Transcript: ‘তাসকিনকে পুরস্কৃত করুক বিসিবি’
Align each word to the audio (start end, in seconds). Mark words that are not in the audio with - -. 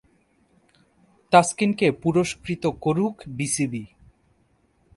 ‘তাসকিনকে 1.33 1.87
পুরস্কৃত 2.01 2.63
করুক 2.81 3.15
বিসিবি’ 3.37 3.83